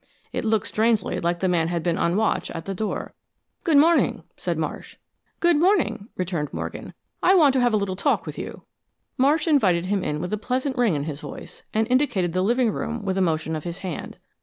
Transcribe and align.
It 0.33 0.43
looked 0.45 0.65
strangely 0.65 1.19
like 1.19 1.41
the 1.41 1.47
man 1.47 1.67
had 1.67 1.83
been 1.83 1.99
on 1.99 2.15
watch 2.17 2.49
at 2.49 2.65
the 2.65 2.73
door. 2.73 3.13
"Good 3.63 3.77
morning," 3.77 4.23
said 4.35 4.57
Marsh. 4.57 4.95
"Good 5.39 5.57
morning," 5.57 6.07
returned 6.17 6.51
Morgan. 6.51 6.95
"I 7.21 7.35
want 7.35 7.53
to 7.53 7.59
have 7.59 7.71
a 7.71 7.77
little 7.77 7.95
talk 7.95 8.25
with 8.25 8.35
you." 8.39 8.63
Marsh 9.15 9.47
invited 9.47 9.85
him 9.85 10.03
in 10.03 10.19
with 10.19 10.33
a 10.33 10.37
pleasant 10.39 10.75
ring 10.75 10.95
in 10.95 11.03
his 11.03 11.21
voice, 11.21 11.61
and 11.71 11.85
indicated 11.87 12.33
the 12.33 12.41
living 12.41 12.71
room 12.71 13.05
with 13.05 13.15
a 13.15 13.21
motion 13.21 13.55
of 13.55 13.63
his 13.63 13.77
hand. 13.85 14.17